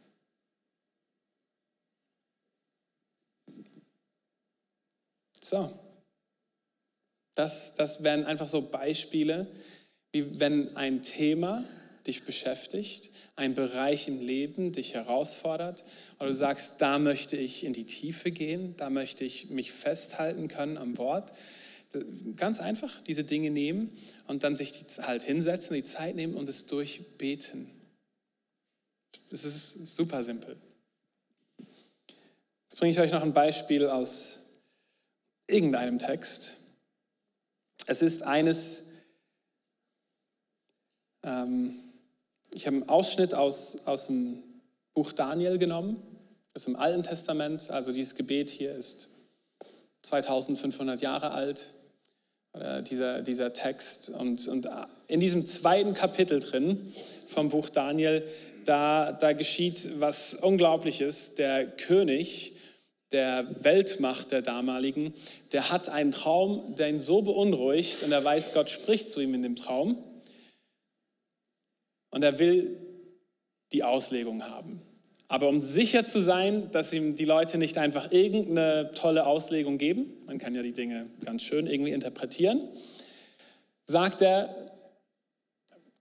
[5.42, 5.78] So,
[7.36, 9.52] das, das wären einfach so Beispiele,
[10.14, 11.66] wie wenn ein Thema
[12.08, 15.86] dich beschäftigt, ein Bereich im Leben dich herausfordert
[16.18, 20.48] oder du sagst, da möchte ich in die Tiefe gehen, da möchte ich mich festhalten
[20.48, 21.32] können am Wort.
[22.36, 26.68] Ganz einfach diese Dinge nehmen und dann sich halt hinsetzen, die Zeit nehmen und es
[26.68, 27.72] durchbeten.
[29.30, 30.58] Das ist super simpel.
[32.64, 34.40] Jetzt bringe ich euch noch ein Beispiel aus
[35.48, 36.58] irgendeinem Text.
[37.88, 38.84] Es ist eines,
[41.24, 41.89] ähm,
[42.54, 44.44] ich habe einen Ausschnitt aus, aus dem
[44.94, 46.02] Buch Daniel genommen,
[46.54, 47.70] ist im Alten Testament.
[47.70, 49.10] Also dieses Gebet hier ist
[50.02, 51.70] 2500 Jahre alt,
[52.54, 54.10] oder dieser, dieser Text.
[54.10, 54.68] Und, und
[55.08, 56.94] in diesem zweiten Kapitel drin
[57.28, 58.28] vom Buch Daniel,
[58.66, 61.36] da, da geschieht was Unglaubliches.
[61.36, 62.56] Der König
[63.12, 65.14] der Weltmacht der damaligen,
[65.52, 69.34] der hat einen Traum, der ihn so beunruhigt und er weiß, Gott spricht zu ihm
[69.34, 69.98] in dem Traum.
[72.12, 72.78] Und er will
[73.72, 74.82] die Auslegung haben.
[75.28, 80.14] Aber um sicher zu sein, dass ihm die Leute nicht einfach irgendeine tolle Auslegung geben,
[80.26, 82.68] man kann ja die Dinge ganz schön irgendwie interpretieren,
[83.86, 84.56] sagt er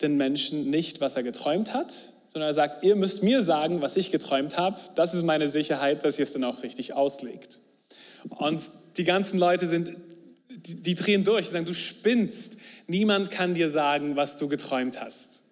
[0.00, 1.92] den Menschen nicht, was er geträumt hat,
[2.32, 4.78] sondern er sagt, ihr müsst mir sagen, was ich geträumt habe.
[4.94, 7.58] Das ist meine Sicherheit, dass ihr es dann auch richtig auslegt.
[8.30, 9.96] Und die ganzen Leute sind,
[10.48, 12.56] die, die drehen durch, die sagen, du spinnst.
[12.86, 15.42] Niemand kann dir sagen, was du geträumt hast.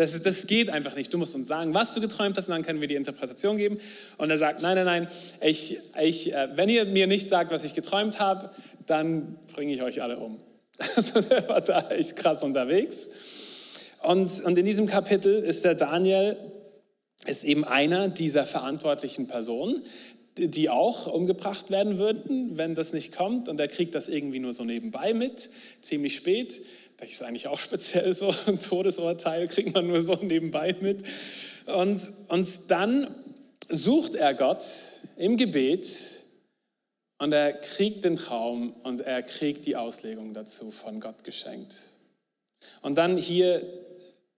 [0.00, 1.12] Das, das geht einfach nicht.
[1.12, 3.76] Du musst uns sagen, was du geträumt hast, und dann können wir die Interpretation geben.
[4.16, 5.08] Und er sagt, nein, nein, nein,
[5.42, 8.48] ich, ich, äh, wenn ihr mir nicht sagt, was ich geträumt habe,
[8.86, 10.40] dann bringe ich euch alle um.
[10.96, 13.10] Also der war da echt krass unterwegs.
[14.02, 16.38] Und, und in diesem Kapitel ist der Daniel
[17.26, 19.82] ist eben einer dieser verantwortlichen Personen,
[20.38, 23.50] die auch umgebracht werden würden, wenn das nicht kommt.
[23.50, 25.50] Und er kriegt das irgendwie nur so nebenbei mit,
[25.82, 26.62] ziemlich spät.
[27.00, 31.02] Das ist eigentlich auch speziell so, ein Todesurteil kriegt man nur so nebenbei mit.
[31.66, 33.14] Und, und dann
[33.68, 34.64] sucht er Gott
[35.16, 35.88] im Gebet
[37.18, 41.76] und er kriegt den Traum und er kriegt die Auslegung dazu von Gott geschenkt.
[42.82, 43.62] Und dann hier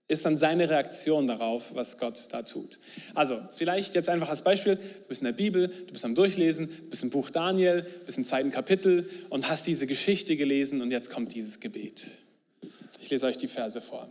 [0.09, 2.79] ist dann seine Reaktion darauf, was Gott da tut.
[3.15, 6.69] Also, vielleicht jetzt einfach als Beispiel, du bist in der Bibel, du bist am Durchlesen,
[6.69, 10.91] du bist im Buch Daniel, bist im zweiten Kapitel und hast diese Geschichte gelesen und
[10.91, 12.19] jetzt kommt dieses Gebet.
[13.03, 14.11] Ich lese euch die Verse vor.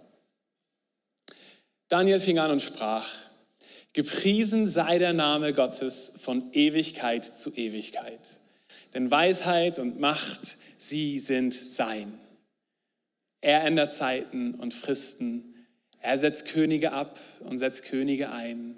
[1.88, 3.08] Daniel fing an und sprach,
[3.94, 8.20] Gepriesen sei der Name Gottes von Ewigkeit zu Ewigkeit.
[8.94, 12.20] Denn Weisheit und Macht, sie sind sein.
[13.40, 15.56] Er ändert Zeiten und Fristen.
[16.02, 18.78] Er setzt Könige ab und setzt Könige ein.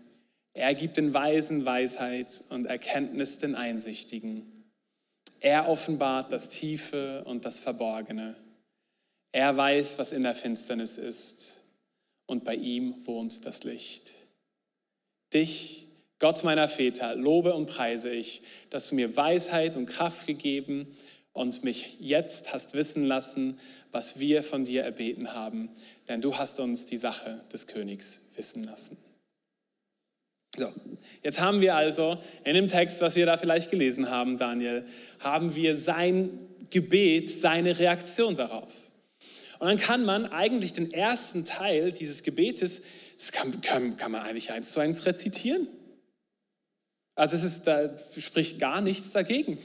[0.54, 4.72] Er gibt den Weisen Weisheit und Erkenntnis den Einsichtigen.
[5.40, 8.36] Er offenbart das Tiefe und das Verborgene.
[9.34, 11.64] Er weiß, was in der Finsternis ist
[12.28, 14.12] und bei ihm wohnt das Licht.
[15.34, 15.88] Dich,
[16.20, 20.96] Gott meiner Väter, lobe und preise ich, dass du mir Weisheit und Kraft gegeben
[21.34, 23.60] und mich jetzt hast wissen lassen,
[23.92, 25.70] was wir von dir erbeten haben,
[26.08, 28.98] denn du hast uns die Sache des Königs wissen lassen.
[30.56, 30.72] So,
[31.24, 34.86] jetzt haben wir also in dem Text, was wir da vielleicht gelesen haben, Daniel,
[35.20, 36.38] haben wir sein
[36.70, 38.72] Gebet, seine Reaktion darauf.
[39.64, 42.82] Und dann kann man eigentlich den ersten Teil dieses Gebetes
[43.18, 45.70] das kann, kann, kann man eigentlich eins zu eins rezitieren.
[47.16, 49.60] Also es ist, da spricht gar nichts dagegen.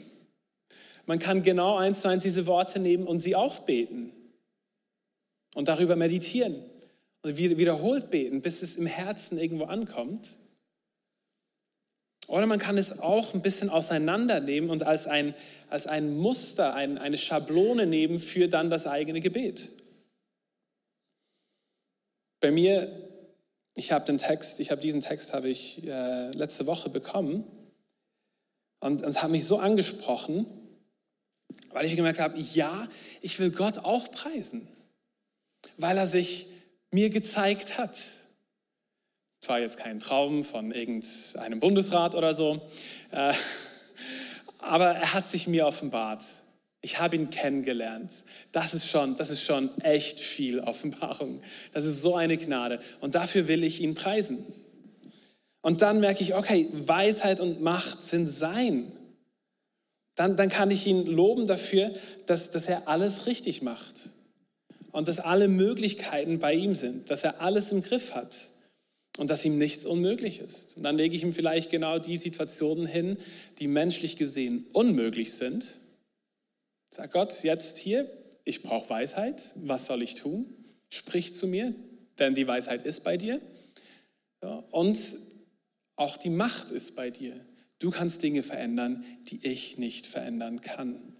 [1.06, 4.12] Man kann genau eins zu eins diese Worte nehmen und sie auch beten
[5.56, 6.62] und darüber meditieren
[7.22, 10.36] und wiederholt beten, bis es im Herzen irgendwo ankommt.
[12.28, 15.34] Oder man kann es auch ein bisschen auseinandernehmen und als ein,
[15.68, 19.70] als ein Muster, ein, eine Schablone nehmen für dann das eigene Gebet.
[22.40, 23.08] Bei mir
[23.78, 27.44] ich habe den Text, ich habe diesen Text habe ich äh, letzte Woche bekommen
[28.80, 30.46] und es hat mich so angesprochen,
[31.70, 32.88] weil ich gemerkt habe, ja,
[33.20, 34.66] ich will Gott auch preisen,
[35.76, 36.48] weil er sich
[36.90, 37.96] mir gezeigt hat.
[39.40, 42.60] Zwar jetzt kein Traum von irgendeinem Bundesrat oder so,
[43.12, 43.32] äh,
[44.58, 46.24] aber er hat sich mir offenbart.
[46.80, 48.24] Ich habe ihn kennengelernt.
[48.52, 51.42] Das ist schon, das ist schon echt viel Offenbarung.
[51.72, 52.80] Das ist so eine Gnade.
[53.00, 54.44] Und dafür will ich ihn preisen.
[55.60, 58.92] Und dann merke ich, okay, Weisheit und Macht sind sein.
[60.14, 61.92] Dann, dann kann ich ihn loben dafür,
[62.26, 64.10] dass, dass er alles richtig macht.
[64.92, 67.10] Und dass alle Möglichkeiten bei ihm sind.
[67.10, 68.50] Dass er alles im Griff hat.
[69.18, 70.76] Und dass ihm nichts unmöglich ist.
[70.76, 73.16] Und dann lege ich ihm vielleicht genau die Situationen hin,
[73.58, 75.78] die menschlich gesehen unmöglich sind
[76.90, 78.10] Sag Gott jetzt hier,
[78.44, 80.46] ich brauche Weisheit, was soll ich tun?
[80.88, 81.74] Sprich zu mir,
[82.18, 83.40] denn die Weisheit ist bei dir.
[84.42, 84.98] Ja, und
[85.96, 87.38] auch die Macht ist bei dir.
[87.78, 91.16] Du kannst Dinge verändern, die ich nicht verändern kann.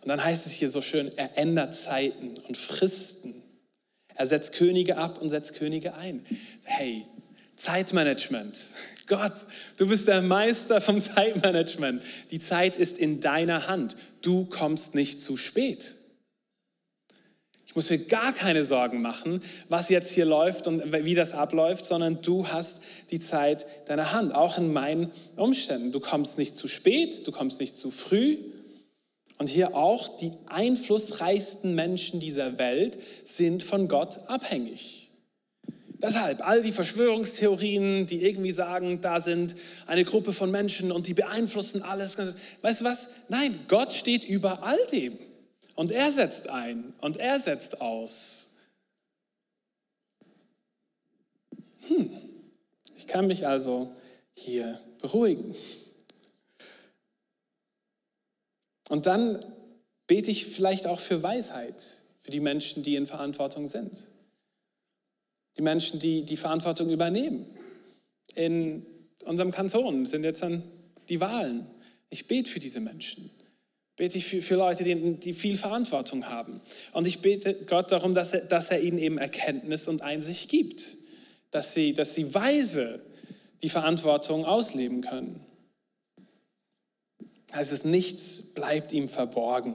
[0.00, 3.42] Und dann heißt es hier so schön, er ändert Zeiten und Fristen.
[4.14, 6.24] Er setzt Könige ab und setzt Könige ein.
[6.64, 7.06] Hey,
[7.58, 8.56] Zeitmanagement.
[9.08, 12.02] Gott, du bist der Meister vom Zeitmanagement.
[12.30, 13.96] Die Zeit ist in deiner Hand.
[14.22, 15.96] Du kommst nicht zu spät.
[17.66, 21.84] Ich muss mir gar keine Sorgen machen, was jetzt hier läuft und wie das abläuft,
[21.84, 25.92] sondern du hast die Zeit deiner Hand, auch in meinen Umständen.
[25.92, 28.38] Du kommst nicht zu spät, du kommst nicht zu früh.
[29.36, 35.07] Und hier auch die einflussreichsten Menschen dieser Welt sind von Gott abhängig.
[36.00, 39.56] Deshalb, all die Verschwörungstheorien, die irgendwie sagen, da sind
[39.86, 42.16] eine Gruppe von Menschen und die beeinflussen alles.
[42.62, 43.08] Weißt du was?
[43.28, 45.18] Nein, Gott steht über all dem.
[45.74, 48.50] Und er setzt ein und er setzt aus.
[51.88, 52.10] Hm.
[52.96, 53.92] Ich kann mich also
[54.34, 55.56] hier beruhigen.
[58.88, 59.44] Und dann
[60.06, 61.84] bete ich vielleicht auch für Weisheit
[62.22, 64.10] für die Menschen, die in Verantwortung sind
[65.58, 67.46] die Menschen, die die Verantwortung übernehmen.
[68.34, 68.86] In
[69.24, 70.62] unserem Kanton sind jetzt dann
[71.08, 71.66] die Wahlen.
[72.10, 73.30] Ich bete für diese Menschen.
[73.96, 76.60] Bete ich für, für Leute, die, die, viel Verantwortung haben.
[76.92, 80.96] Und ich bete Gott darum, dass er, dass er ihnen eben Erkenntnis und Einsicht gibt.
[81.50, 83.00] Dass sie, dass sie weise
[83.62, 85.44] die Verantwortung ausleben können.
[87.50, 89.74] Also nichts bleibt ihm verborgen,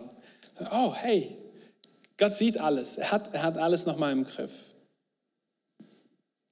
[0.72, 1.36] Oh, hey,
[2.18, 2.98] Gott sieht alles.
[2.98, 4.52] Er hat, er hat alles nochmal im Griff.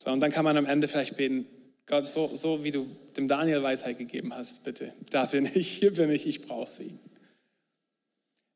[0.04, 1.46] So, und dann kann man am Ende vielleicht beten,
[1.86, 5.94] Gott, so, so wie du dem Daniel Weisheit gegeben hast, bitte, da bin ich, hier
[5.94, 6.98] bin ich, ich brauche sie.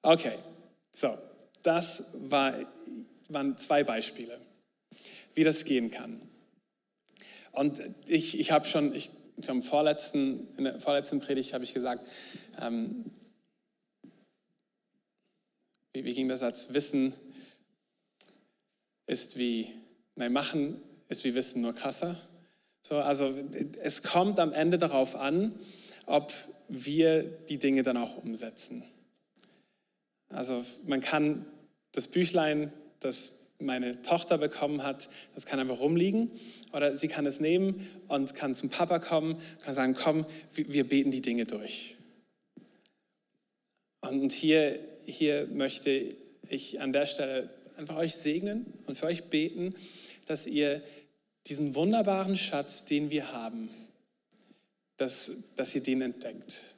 [0.02, 0.39] Okay,
[0.96, 1.16] so,
[1.62, 2.56] das war,
[3.28, 4.41] waren zwei Beispiele,
[5.36, 6.20] wie das gehen kann.
[7.52, 9.12] Und ich, ich habe schon, ich,
[9.48, 12.08] im vorletzten, in der vorletzten Predigt habe ich gesagt,
[12.60, 13.12] ähm,
[15.93, 16.74] wie, wie ging der Satz?
[16.74, 17.14] Wissen
[19.06, 19.70] ist wie,
[20.16, 22.18] nein, machen ist wie Wissen, nur krasser.
[22.82, 23.34] So, also
[23.82, 25.53] es kommt am Ende darauf an,
[26.06, 26.34] ob
[26.68, 28.84] wir die Dinge dann auch umsetzen.
[30.30, 31.45] Also man kann
[31.91, 36.32] das Büchlein, das meine Tochter bekommen hat, das kann einfach rumliegen.
[36.74, 41.12] Oder sie kann es nehmen und kann zum Papa kommen, kann sagen, komm, wir beten
[41.12, 41.95] die Dinge durch.
[44.01, 46.16] Und hier, hier möchte
[46.49, 49.76] ich an der Stelle einfach euch segnen und für euch beten,
[50.26, 50.82] dass ihr
[51.47, 53.69] diesen wunderbaren Schatz, den wir haben,
[54.97, 56.76] dass, dass ihr den entdeckt,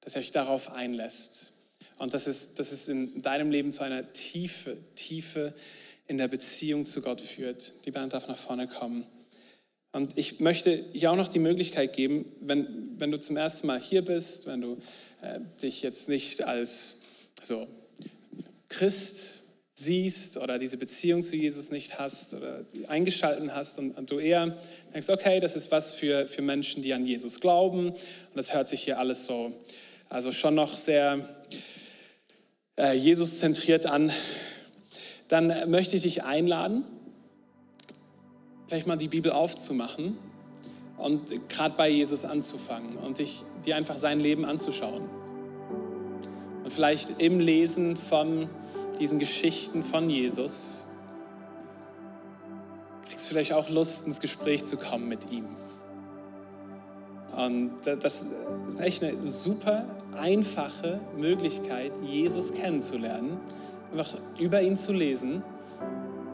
[0.00, 1.52] dass ihr euch darauf einlässt.
[1.98, 5.54] Und dass es, dass es in deinem Leben zu einer Tiefe, Tiefe
[6.06, 7.84] in der Beziehung zu Gott führt.
[7.86, 9.06] Die Band darf nach vorne kommen.
[9.92, 13.80] Und ich möchte hier auch noch die Möglichkeit geben, wenn, wenn du zum ersten Mal
[13.80, 14.78] hier bist, wenn du
[15.22, 16.96] äh, dich jetzt nicht als
[17.42, 17.68] so,
[18.68, 19.33] Christ
[19.74, 24.56] siehst oder diese Beziehung zu Jesus nicht hast oder eingeschalten hast und, und, du eher
[24.92, 28.68] denkst, okay, das ist was für, für Menschen, die an Jesus glauben und das hört
[28.68, 29.52] sich hier alles so,
[30.08, 31.28] also schon noch sehr
[32.76, 34.12] äh, Jesus zentriert an,
[35.26, 36.84] dann möchte ich dich einladen,
[38.68, 40.16] vielleicht mal die Bibel aufzumachen
[40.96, 45.02] und gerade bei Jesus anzufangen und dich, dir einfach sein Leben anzuschauen.
[46.62, 48.48] Und vielleicht im Lesen von
[48.98, 50.88] diesen Geschichten von Jesus
[53.08, 55.46] kriegst vielleicht auch Lust, ins Gespräch zu kommen mit ihm.
[57.36, 58.24] Und das
[58.68, 59.84] ist echt eine super
[60.16, 63.40] einfache Möglichkeit, Jesus kennenzulernen
[63.94, 65.42] einfach über ihn zu lesen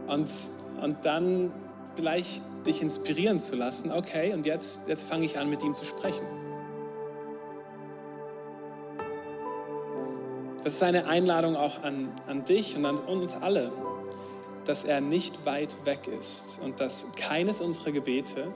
[0.06, 0.28] und,
[0.82, 1.52] und dann
[1.94, 5.84] vielleicht dich inspirieren zu lassen, okay, und jetzt, jetzt fange ich an, mit ihm zu
[5.84, 6.26] sprechen.
[10.62, 13.72] Das ist eine Einladung auch an, an dich und an uns alle,
[14.66, 18.54] dass er nicht weit weg ist und dass keines unserer Gebete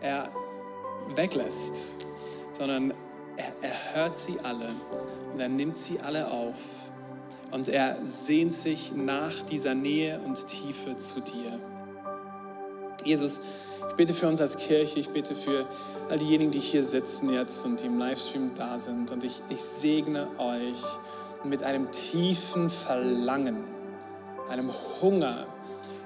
[0.00, 0.30] er
[1.16, 1.96] weglässt,
[2.52, 2.94] sondern
[3.36, 4.68] er, er hört sie alle
[5.32, 6.58] und er nimmt sie alle auf
[7.50, 11.58] und er sehnt sich nach dieser Nähe und Tiefe zu dir.
[13.04, 13.40] Jesus,
[13.88, 15.66] ich bete für uns als Kirche, ich bete für
[16.10, 19.12] all diejenigen, die hier sitzen jetzt und die im Livestream da sind.
[19.12, 20.82] Und ich, ich segne euch
[21.44, 23.64] mit einem tiefen Verlangen,
[24.48, 24.70] einem
[25.00, 25.46] Hunger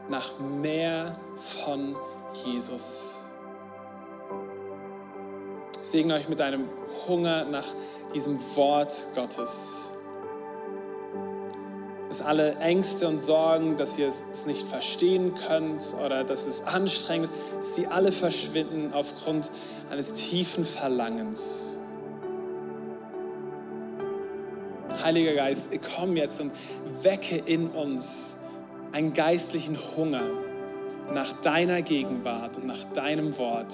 [0.08, 1.96] nach mehr von
[2.44, 3.20] Jesus.
[5.80, 6.68] Ich segne euch mit einem
[7.06, 7.66] Hunger nach
[8.14, 9.87] diesem Wort Gottes
[12.08, 17.30] dass alle Ängste und Sorgen, dass ihr es nicht verstehen könnt oder dass es anstrengend
[17.30, 19.50] ist, dass sie alle verschwinden aufgrund
[19.90, 21.78] eines tiefen Verlangens.
[25.02, 26.52] Heiliger Geist, komm jetzt und
[27.02, 28.36] wecke in uns
[28.92, 30.24] einen geistlichen Hunger
[31.12, 33.72] nach deiner Gegenwart und nach deinem Wort.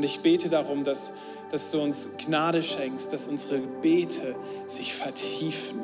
[0.00, 1.12] Und ich bete darum, dass
[1.50, 4.34] dass du uns Gnade schenkst, dass unsere Gebete
[4.66, 5.80] sich vertiefen,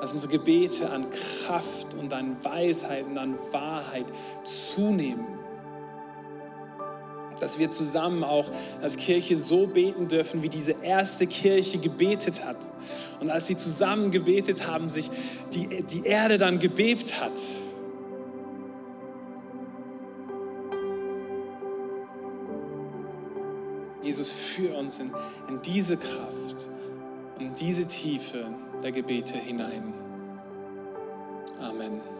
[0.00, 4.06] dass unsere Gebete an Kraft und an Weisheit und an Wahrheit
[4.44, 5.26] zunehmen.
[7.38, 8.46] Dass wir zusammen auch
[8.80, 12.56] als Kirche so beten dürfen, wie diese erste Kirche gebetet hat.
[13.20, 15.10] Und als sie zusammen gebetet haben, sich
[15.52, 17.32] die, die Erde dann gebebt hat.
[24.56, 25.12] Führ uns in,
[25.48, 26.70] in diese Kraft
[27.38, 28.46] und diese Tiefe
[28.82, 29.92] der Gebete hinein.
[31.60, 32.15] Amen.